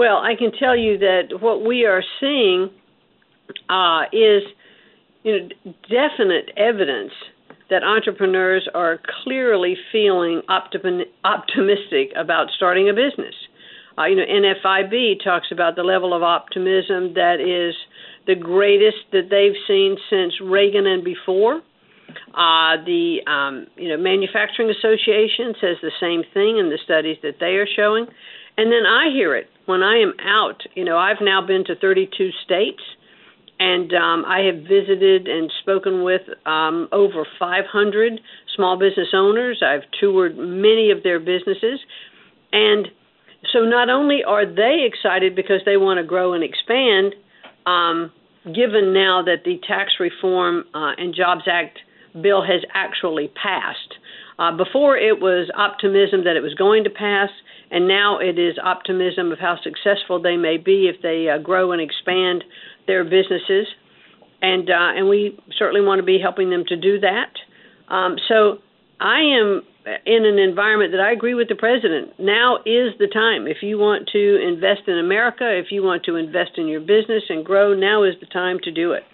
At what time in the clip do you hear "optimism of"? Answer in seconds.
58.62-59.38